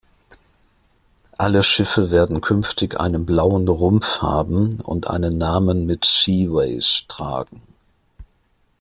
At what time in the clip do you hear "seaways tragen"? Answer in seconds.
6.05-7.61